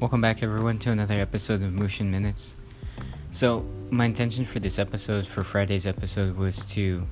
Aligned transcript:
Welcome 0.00 0.20
back, 0.20 0.42
everyone, 0.42 0.80
to 0.80 0.90
another 0.90 1.14
episode 1.14 1.62
of 1.62 1.72
Motion 1.72 2.10
Minutes. 2.10 2.56
So, 3.30 3.64
my 3.90 4.06
intention 4.06 4.44
for 4.44 4.58
this 4.58 4.80
episode, 4.80 5.24
for 5.24 5.44
Friday's 5.44 5.86
episode, 5.86 6.36
was 6.36 6.64
to 6.74 7.06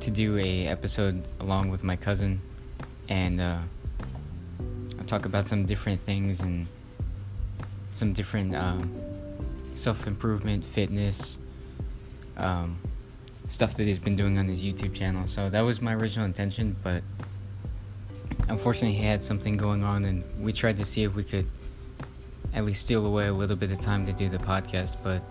to 0.00 0.10
do 0.10 0.38
a 0.38 0.66
episode 0.66 1.28
along 1.40 1.68
with 1.68 1.84
my 1.84 1.94
cousin, 1.94 2.40
and 3.10 3.38
uh, 3.42 3.58
talk 5.06 5.26
about 5.26 5.46
some 5.46 5.66
different 5.66 6.00
things 6.00 6.40
and 6.40 6.66
some 7.90 8.14
different 8.14 8.56
um, 8.56 8.90
self 9.74 10.06
improvement, 10.06 10.64
fitness, 10.64 11.36
um, 12.38 12.78
stuff 13.46 13.74
that 13.74 13.84
he's 13.84 13.98
been 13.98 14.16
doing 14.16 14.38
on 14.38 14.48
his 14.48 14.64
YouTube 14.64 14.94
channel. 14.94 15.28
So 15.28 15.50
that 15.50 15.60
was 15.60 15.82
my 15.82 15.94
original 15.94 16.24
intention, 16.24 16.76
but 16.82 17.02
unfortunately 18.48 18.96
he 18.96 19.04
had 19.04 19.22
something 19.22 19.56
going 19.56 19.82
on 19.82 20.04
and 20.04 20.24
we 20.42 20.52
tried 20.52 20.76
to 20.76 20.84
see 20.84 21.02
if 21.02 21.14
we 21.14 21.24
could 21.24 21.46
at 22.54 22.64
least 22.64 22.84
steal 22.84 23.04
away 23.06 23.26
a 23.26 23.32
little 23.32 23.56
bit 23.56 23.70
of 23.70 23.80
time 23.80 24.06
to 24.06 24.12
do 24.12 24.28
the 24.28 24.38
podcast 24.38 24.96
but 25.02 25.22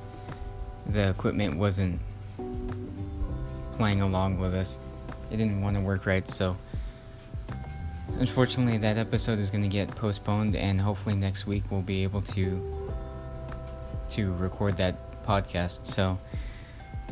the 0.90 1.10
equipment 1.10 1.58
wasn't 1.58 2.00
playing 3.74 4.02
along 4.02 4.40
with 4.40 4.54
us. 4.54 4.80
It 5.32 5.38
didn't 5.38 5.62
want 5.62 5.76
to 5.76 5.82
work 5.82 6.06
right 6.06 6.28
so 6.28 6.56
unfortunately 8.20 8.78
that 8.78 8.98
episode 8.98 9.40
is 9.40 9.50
going 9.50 9.64
to 9.64 9.70
get 9.70 9.90
postponed 9.90 10.56
and 10.56 10.80
hopefully 10.80 11.16
next 11.16 11.48
week 11.48 11.64
we'll 11.70 11.82
be 11.82 12.04
able 12.04 12.22
to 12.22 12.62
to 14.10 14.34
record 14.36 14.78
that 14.78 15.24
podcast. 15.26 15.86
So 15.86 16.20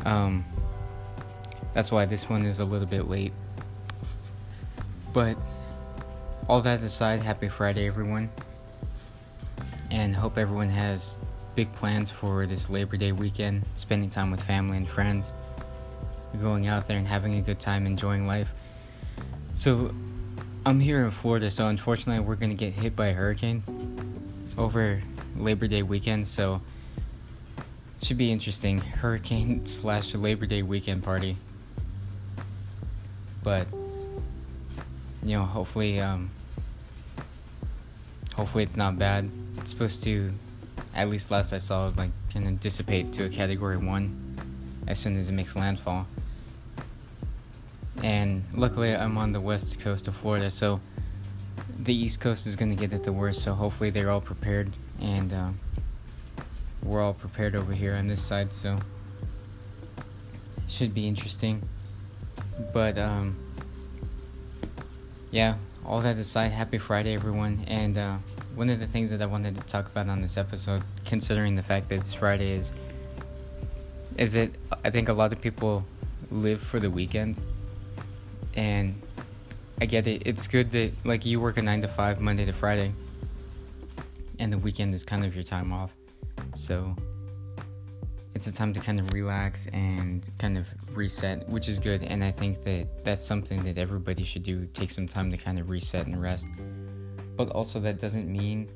um 0.04 0.44
that's 1.72 1.90
why 1.90 2.04
this 2.04 2.28
one 2.28 2.44
is 2.44 2.60
a 2.60 2.64
little 2.64 2.86
bit 2.86 3.08
late. 3.08 3.32
But 5.12 5.36
all 6.48 6.60
that 6.60 6.82
aside, 6.82 7.20
happy 7.20 7.48
Friday, 7.48 7.86
everyone. 7.86 8.30
And 9.90 10.14
hope 10.14 10.38
everyone 10.38 10.68
has 10.68 11.16
big 11.54 11.72
plans 11.74 12.10
for 12.10 12.46
this 12.46 12.68
Labor 12.68 12.96
Day 12.96 13.12
weekend, 13.12 13.64
spending 13.74 14.10
time 14.10 14.30
with 14.30 14.42
family 14.42 14.76
and 14.76 14.88
friends, 14.88 15.32
going 16.40 16.66
out 16.66 16.86
there 16.86 16.98
and 16.98 17.06
having 17.06 17.36
a 17.36 17.40
good 17.40 17.58
time, 17.58 17.86
enjoying 17.86 18.26
life. 18.26 18.52
So, 19.54 19.94
I'm 20.66 20.80
here 20.80 21.04
in 21.04 21.10
Florida, 21.10 21.50
so 21.50 21.68
unfortunately, 21.68 22.24
we're 22.24 22.36
going 22.36 22.50
to 22.50 22.56
get 22.56 22.72
hit 22.72 22.96
by 22.96 23.08
a 23.08 23.12
hurricane 23.12 23.62
over 24.58 25.00
Labor 25.36 25.66
Day 25.66 25.82
weekend, 25.82 26.26
so 26.26 26.60
should 28.02 28.18
be 28.18 28.32
interesting. 28.32 28.78
Hurricane 29.00 29.64
slash 29.66 30.14
Labor 30.14 30.46
Day 30.46 30.62
weekend 30.62 31.04
party. 31.04 31.36
But 33.42 33.66
you 35.24 35.34
know, 35.34 35.44
hopefully, 35.44 36.00
um, 36.00 36.30
hopefully 38.34 38.62
it's 38.62 38.76
not 38.76 38.98
bad. 38.98 39.30
It's 39.58 39.70
supposed 39.70 40.04
to, 40.04 40.32
at 40.94 41.08
least 41.08 41.30
last 41.30 41.52
I 41.52 41.58
saw, 41.58 41.92
like 41.96 42.10
kind 42.32 42.46
of 42.46 42.60
dissipate 42.60 43.12
to 43.14 43.24
a 43.24 43.30
Category 43.30 43.78
One 43.78 44.36
as 44.86 44.98
soon 44.98 45.16
as 45.16 45.28
it 45.28 45.32
makes 45.32 45.56
landfall. 45.56 46.06
And 48.02 48.44
luckily, 48.52 48.94
I'm 48.94 49.16
on 49.16 49.32
the 49.32 49.40
west 49.40 49.80
coast 49.80 50.08
of 50.08 50.16
Florida, 50.16 50.50
so 50.50 50.80
the 51.78 51.94
east 51.94 52.20
coast 52.20 52.46
is 52.46 52.54
gonna 52.54 52.74
get 52.74 52.92
it 52.92 53.02
the 53.02 53.12
worst. 53.12 53.42
So 53.42 53.54
hopefully, 53.54 53.90
they're 53.90 54.10
all 54.10 54.20
prepared, 54.20 54.72
and 55.00 55.32
uh, 55.32 55.48
we're 56.82 57.00
all 57.00 57.14
prepared 57.14 57.56
over 57.56 57.72
here 57.72 57.94
on 57.94 58.08
this 58.08 58.22
side. 58.22 58.52
So 58.52 58.78
should 60.68 60.92
be 60.92 61.08
interesting. 61.08 61.62
But 62.72 62.98
um, 62.98 63.36
yeah, 65.34 65.56
all 65.84 66.00
that 66.00 66.16
aside, 66.16 66.52
happy 66.52 66.78
Friday, 66.78 67.12
everyone. 67.12 67.64
And 67.66 67.98
uh, 67.98 68.18
one 68.54 68.70
of 68.70 68.78
the 68.78 68.86
things 68.86 69.10
that 69.10 69.20
I 69.20 69.26
wanted 69.26 69.56
to 69.56 69.62
talk 69.62 69.86
about 69.86 70.08
on 70.08 70.22
this 70.22 70.36
episode, 70.36 70.84
considering 71.04 71.56
the 71.56 71.62
fact 71.62 71.88
that 71.88 71.96
it's 71.96 72.12
Friday, 72.12 72.52
is 72.52 72.72
is 74.16 74.34
that 74.34 74.50
I 74.84 74.90
think 74.90 75.08
a 75.08 75.12
lot 75.12 75.32
of 75.32 75.40
people 75.40 75.84
live 76.30 76.62
for 76.62 76.78
the 76.78 76.88
weekend, 76.88 77.40
and 78.54 78.94
I 79.80 79.86
get 79.86 80.06
it. 80.06 80.22
It's 80.24 80.46
good 80.46 80.70
that 80.70 80.92
like 81.04 81.26
you 81.26 81.40
work 81.40 81.56
a 81.56 81.62
nine 81.62 81.82
to 81.82 81.88
five 81.88 82.20
Monday 82.20 82.44
to 82.44 82.52
Friday, 82.52 82.92
and 84.38 84.52
the 84.52 84.58
weekend 84.58 84.94
is 84.94 85.02
kind 85.02 85.24
of 85.24 85.34
your 85.34 85.42
time 85.42 85.72
off. 85.72 85.90
So 86.54 86.94
it's 88.34 88.48
a 88.48 88.52
time 88.52 88.72
to 88.72 88.80
kind 88.80 88.98
of 88.98 89.12
relax 89.12 89.68
and 89.68 90.28
kind 90.38 90.58
of 90.58 90.66
reset, 90.96 91.48
which 91.48 91.68
is 91.68 91.78
good. 91.78 92.02
And 92.02 92.22
I 92.22 92.32
think 92.32 92.62
that 92.64 93.04
that's 93.04 93.24
something 93.24 93.62
that 93.64 93.78
everybody 93.78 94.24
should 94.24 94.42
do 94.42 94.66
take 94.66 94.90
some 94.90 95.06
time 95.06 95.30
to 95.30 95.36
kind 95.36 95.58
of 95.58 95.70
reset 95.70 96.06
and 96.06 96.20
rest. 96.20 96.46
But 97.36 97.48
also, 97.50 97.78
that 97.80 98.00
doesn't 98.00 98.30
mean 98.30 98.70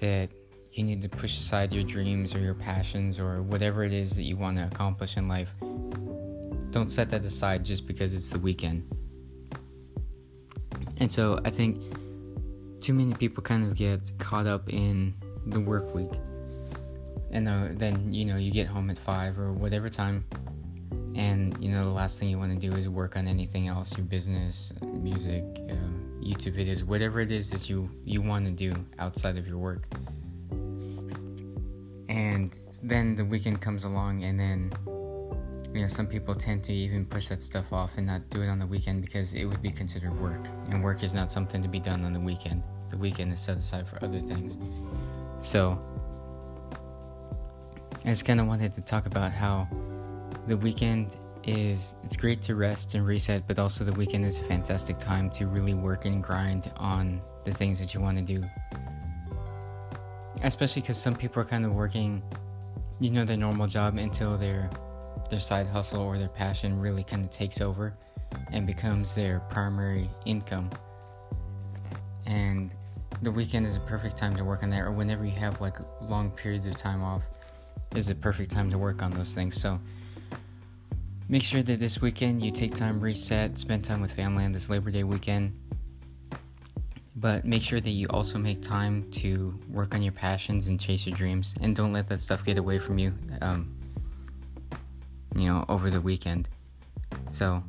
that 0.00 0.30
you 0.72 0.84
need 0.84 1.00
to 1.02 1.08
push 1.08 1.38
aside 1.38 1.72
your 1.72 1.82
dreams 1.82 2.34
or 2.34 2.40
your 2.40 2.54
passions 2.54 3.18
or 3.18 3.42
whatever 3.42 3.84
it 3.84 3.92
is 3.92 4.14
that 4.16 4.24
you 4.24 4.36
want 4.36 4.58
to 4.58 4.66
accomplish 4.66 5.16
in 5.16 5.28
life. 5.28 5.50
Don't 6.70 6.90
set 6.90 7.08
that 7.10 7.24
aside 7.24 7.64
just 7.64 7.86
because 7.86 8.12
it's 8.12 8.28
the 8.28 8.38
weekend. 8.38 8.86
And 10.98 11.10
so 11.10 11.40
I 11.44 11.50
think 11.50 11.82
too 12.80 12.92
many 12.92 13.14
people 13.14 13.42
kind 13.42 13.64
of 13.64 13.76
get 13.76 14.12
caught 14.18 14.46
up 14.46 14.72
in 14.72 15.14
the 15.46 15.60
work 15.60 15.94
week 15.94 16.12
and 17.30 17.46
then 17.78 18.12
you 18.12 18.24
know 18.24 18.36
you 18.36 18.50
get 18.50 18.66
home 18.66 18.90
at 18.90 18.98
five 18.98 19.38
or 19.38 19.52
whatever 19.52 19.88
time. 19.88 20.24
And 21.14 21.56
you 21.62 21.70
know 21.70 21.84
the 21.84 21.90
last 21.90 22.18
thing 22.18 22.28
you 22.28 22.38
want 22.38 22.58
to 22.58 22.68
do 22.68 22.74
is 22.76 22.88
work 22.88 23.16
on 23.16 23.26
anything 23.26 23.66
else 23.66 23.96
your 23.96 24.06
business 24.06 24.72
music 24.82 25.42
uh, 25.68 25.74
youtube 26.22 26.56
videos 26.56 26.82
whatever 26.84 27.18
it 27.20 27.32
is 27.32 27.50
that 27.50 27.68
you 27.68 27.90
you 28.04 28.22
want 28.22 28.44
to 28.46 28.52
do 28.52 28.72
outside 28.98 29.36
of 29.38 29.46
your 29.46 29.58
work. 29.58 29.84
And 32.08 32.56
then 32.82 33.16
the 33.16 33.24
weekend 33.24 33.60
comes 33.60 33.84
along 33.84 34.24
and 34.24 34.38
then 34.38 34.72
you 35.74 35.82
know 35.82 35.88
some 35.88 36.06
people 36.06 36.34
tend 36.34 36.64
to 36.64 36.72
even 36.72 37.04
push 37.04 37.28
that 37.28 37.42
stuff 37.42 37.72
off 37.72 37.92
and 37.96 38.06
not 38.06 38.28
do 38.30 38.42
it 38.42 38.48
on 38.48 38.58
the 38.58 38.66
weekend 38.66 39.02
because 39.02 39.34
it 39.34 39.44
would 39.44 39.62
be 39.62 39.70
considered 39.70 40.18
work. 40.20 40.46
And 40.70 40.82
work 40.82 41.02
is 41.02 41.12
not 41.14 41.30
something 41.30 41.60
to 41.62 41.68
be 41.68 41.80
done 41.80 42.04
on 42.04 42.12
the 42.12 42.20
weekend. 42.20 42.62
The 42.90 42.96
weekend 42.96 43.32
is 43.32 43.40
set 43.40 43.58
aside 43.58 43.86
for 43.88 44.02
other 44.02 44.20
things. 44.20 44.56
So 45.40 45.80
I 48.04 48.10
just 48.10 48.24
kind 48.24 48.40
of 48.40 48.46
wanted 48.46 48.74
to 48.76 48.80
talk 48.80 49.06
about 49.06 49.32
how 49.32 49.68
the 50.46 50.56
weekend 50.56 51.16
is 51.44 51.96
it's 52.04 52.16
great 52.16 52.40
to 52.42 52.54
rest 52.54 52.94
and 52.94 53.06
reset, 53.06 53.46
but 53.46 53.58
also 53.58 53.84
the 53.84 53.92
weekend 53.92 54.24
is 54.24 54.38
a 54.38 54.44
fantastic 54.44 54.98
time 54.98 55.30
to 55.30 55.46
really 55.46 55.74
work 55.74 56.04
and 56.04 56.22
grind 56.22 56.70
on 56.76 57.20
the 57.44 57.52
things 57.52 57.78
that 57.80 57.94
you 57.94 58.00
want 58.00 58.18
to 58.18 58.24
do. 58.24 58.44
Especially 60.42 60.82
because 60.82 60.98
some 60.98 61.14
people 61.14 61.42
are 61.42 61.44
kind 61.44 61.64
of 61.64 61.72
working, 61.72 62.22
you 63.00 63.10
know, 63.10 63.24
their 63.24 63.36
normal 63.36 63.66
job 63.66 63.96
until 63.96 64.36
their 64.36 64.70
their 65.28 65.40
side 65.40 65.66
hustle 65.66 66.00
or 66.00 66.16
their 66.16 66.28
passion 66.28 66.80
really 66.80 67.02
kind 67.02 67.24
of 67.24 67.30
takes 67.30 67.60
over 67.60 67.92
and 68.52 68.66
becomes 68.66 69.14
their 69.14 69.40
primary 69.50 70.08
income. 70.24 70.70
And 72.26 72.74
the 73.22 73.32
weekend 73.32 73.66
is 73.66 73.76
a 73.76 73.80
perfect 73.80 74.16
time 74.16 74.36
to 74.36 74.44
work 74.44 74.62
on 74.62 74.70
that, 74.70 74.82
or 74.82 74.92
whenever 74.92 75.24
you 75.24 75.32
have 75.32 75.60
like 75.60 75.76
long 76.00 76.30
periods 76.30 76.66
of 76.66 76.76
time 76.76 77.02
off 77.02 77.22
is 77.94 78.10
a 78.10 78.14
perfect 78.14 78.50
time 78.50 78.70
to 78.70 78.78
work 78.78 79.02
on 79.02 79.10
those 79.12 79.34
things. 79.34 79.60
So 79.60 79.80
make 81.28 81.42
sure 81.42 81.62
that 81.62 81.80
this 81.80 82.00
weekend 82.00 82.42
you 82.42 82.50
take 82.50 82.74
time, 82.74 83.00
reset, 83.00 83.58
spend 83.58 83.84
time 83.84 84.00
with 84.00 84.12
family 84.12 84.44
on 84.44 84.52
this 84.52 84.70
Labor 84.70 84.90
Day 84.90 85.04
weekend. 85.04 85.58
But 87.16 87.44
make 87.44 87.62
sure 87.62 87.80
that 87.80 87.90
you 87.90 88.06
also 88.10 88.38
make 88.38 88.62
time 88.62 89.10
to 89.12 89.58
work 89.68 89.94
on 89.94 90.02
your 90.02 90.12
passions 90.12 90.68
and 90.68 90.78
chase 90.78 91.04
your 91.04 91.16
dreams, 91.16 91.52
and 91.60 91.74
don't 91.74 91.92
let 91.92 92.08
that 92.10 92.20
stuff 92.20 92.44
get 92.44 92.58
away 92.58 92.78
from 92.78 92.96
you. 92.96 93.12
Um, 93.40 93.74
you 95.34 95.48
know, 95.48 95.64
over 95.68 95.90
the 95.90 96.00
weekend. 96.00 96.48
So, 97.30 97.62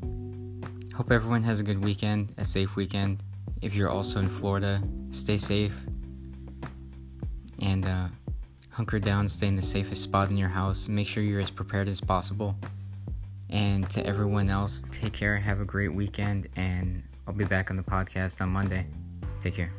hope 0.96 1.12
everyone 1.12 1.42
has 1.44 1.60
a 1.60 1.64
good 1.64 1.84
weekend, 1.84 2.34
a 2.38 2.46
safe 2.46 2.76
weekend. 2.76 3.24
If 3.62 3.74
you're 3.74 3.90
also 3.90 4.20
in 4.20 4.30
Florida, 4.30 4.82
stay 5.12 5.38
safe. 5.38 5.76
And 7.62 7.86
uh, 7.86 8.08
hunker 8.80 8.98
down, 8.98 9.28
stay 9.28 9.48
in 9.48 9.58
the 9.58 9.62
safest 9.62 10.02
spot 10.02 10.32
in 10.32 10.38
your 10.38 10.48
house, 10.48 10.88
make 10.88 11.06
sure 11.06 11.22
you're 11.22 11.42
as 11.42 11.50
prepared 11.50 11.90
as 11.90 12.00
possible. 12.00 12.56
And 13.50 13.90
to 13.90 14.06
everyone 14.08 14.50
else, 14.50 14.86
take 14.90 15.12
care, 15.12 15.36
have 15.36 15.60
a 15.60 15.66
great 15.66 15.94
weekend, 15.94 16.48
and 16.56 17.04
I'll 17.28 17.34
be 17.34 17.44
back 17.44 17.72
on 17.72 17.76
the 17.76 17.84
podcast 17.84 18.40
on 18.40 18.48
Monday. 18.48 18.88
Take 19.42 19.56
care. 19.56 19.74